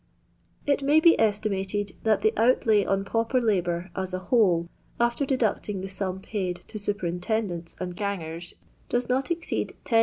It 0.65 0.81
may 0.81 0.99
be 0.99 1.15
estimated 1.21 1.91
that 2.01 2.23
the 2.23 2.33
outlay 2.35 2.83
on 2.83 3.05
pauper 3.05 3.39
labour, 3.39 3.91
as 3.95 4.15
a 4.15 4.33
whole, 4.33 4.67
after 4.99 5.25
deducting 5.27 5.81
the 5.81 5.89
sum 5.89 6.21
paid 6.21 6.61
to 6.69 6.79
superintendents 6.79 7.75
and 7.79 7.95
gangers, 7.95 8.55
does 8.89 9.09
not 9.09 9.29
exceed 9.29 9.75
10s. 9.85 9.99